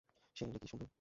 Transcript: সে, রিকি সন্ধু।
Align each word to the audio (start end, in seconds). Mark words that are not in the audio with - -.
সে, 0.35 0.43
রিকি 0.45 0.67
সন্ধু। 0.67 0.85